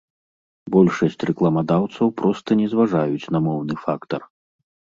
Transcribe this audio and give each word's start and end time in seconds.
Большасць 0.75 1.25
рэкламадаўцаў 1.31 2.07
проста 2.23 2.59
не 2.63 2.67
зважаюць 2.73 3.29
на 3.37 3.45
моўны 3.47 3.73
фактар. 3.87 4.21